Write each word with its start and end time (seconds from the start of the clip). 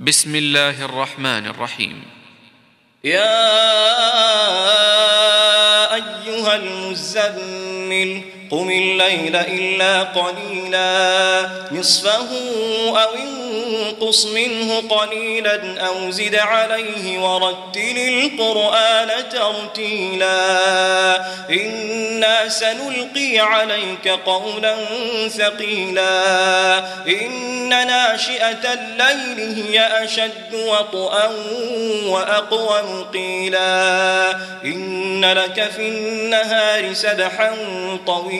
بسم 0.00 0.36
الله 0.36 0.84
الرحمن 0.84 1.46
الرحيم. 1.46 2.02
يا 3.04 3.44
أيها 5.94 6.56
المزمل 6.56 8.22
قم 8.50 8.70
الليل 8.70 9.36
إلا 9.36 10.02
قليلا. 10.02 11.50
نصفه 11.72 12.28
أو 12.88 13.14
انقص 13.14 14.26
منه 14.26 14.82
قليلا 14.88 15.86
أو 15.86 16.10
زد 16.10 16.34
عليه 16.34 17.18
ورتل 17.18 17.98
القرآن 17.98 19.08
ترتيلا. 19.32 20.40
إنا 21.50 22.48
سنلقي 22.48 23.38
عليك 23.38 24.08
قولا 24.08 24.76
ثقيلا. 25.28 26.78
إن 27.08 27.68
ناشئة 27.68 28.72
الليل 28.72 29.64
هي 29.64 30.04
أشد 30.04 30.54
وطئا 30.54 31.30
وأقوم 32.06 33.04
قيلا. 33.12 34.30
إن 34.64 35.24
لك 35.24 35.70
في 35.76 35.88
النهار 35.88 36.92
سبحا 36.92 37.56
طويلا. 38.06 38.39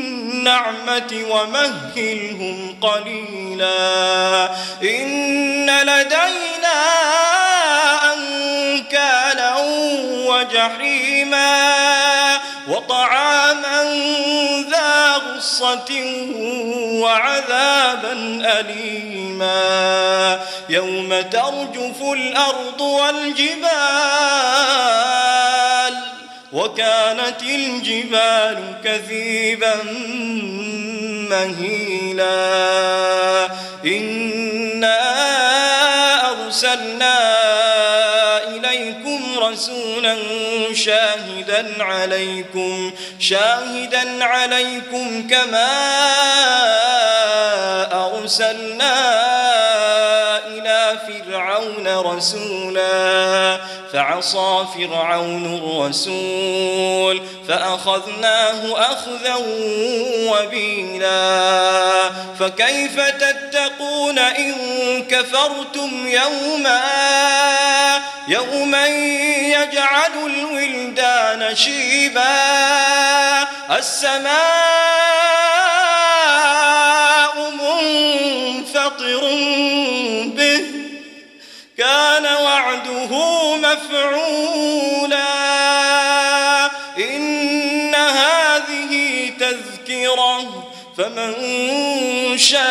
النعمة 0.41 1.25
ومهلهم 1.29 2.77
قليلا. 2.81 4.49
إن 4.83 5.69
لدينا 5.69 6.81
أنكالا 8.13 9.55
وجحيما 10.27 11.71
وطعاما 12.67 13.83
ذا 14.69 15.15
غصة 15.15 15.91
وعذابا 17.01 18.13
أليما. 18.59 20.39
يوم 20.69 21.21
ترجف 21.21 22.01
الأرض 22.01 22.81
والجبال 22.81 23.61
وكانت 26.53 27.41
الجبال 27.41 28.57
كثيبا 28.83 29.75
مهيلا. 31.29 32.31
إنا 33.85 35.01
أرسلنا 36.31 37.17
إليكم 38.47 39.39
رسولا 39.39 40.17
شاهدا 40.73 41.83
عليكم 41.83 42.91
شاهدا 43.19 44.23
عليكم 44.23 45.27
كما 45.27 45.71
أرسلنا 47.93 49.60
فرعون 51.07 51.87
رسولا 51.87 53.59
فعصى 53.93 54.65
فرعون 54.75 55.45
الرسول 55.55 57.21
فأخذناه 57.47 58.79
أخذا 58.91 59.35
وبيلا. 60.29 62.09
فكيف 62.39 62.99
تتقون 62.99 64.19
إن 64.19 64.53
كفرتم 65.09 66.07
يوما؟ 66.07 66.81
يوما 68.27 68.87
يجعل 68.87 70.11
الولدان 70.25 71.55
شيبا. 71.55 72.21
السماء 73.77 74.31
منفطر 77.51 79.27
كان 81.81 82.25
وعده 82.25 83.11
مفعولا. 83.55 85.31
إن 86.97 87.95
هذه 87.95 89.33
تذكرة 89.39 90.67
فمن 90.97 91.33
شاء 92.37 92.61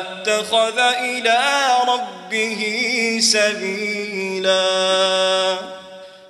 اتخذ 0.00 0.78
إلى 0.78 1.40
ربه 1.88 2.62
سبيلا. 3.22 4.60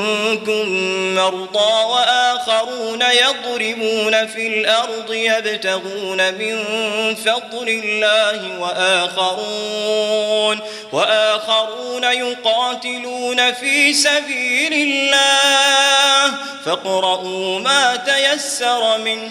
منكم 0.00 0.68
مرضى 1.14 1.84
وآخرون 1.84 3.02
يضربون 3.02 4.26
في 4.26 4.46
الأرض 4.46 5.12
يبتغون 5.12 6.34
من 6.34 6.64
فضل 7.14 7.68
الله 7.68 8.60
وآخرون 8.60 10.58
وآخرون 10.92 12.04
يقاتلون 12.04 13.52
في 13.52 13.92
سبيل 13.92 14.72
الله 14.72 16.34
فاقرؤوا 16.64 17.58
ما 17.58 17.96
تيسر 17.96 18.98
منه 18.98 19.30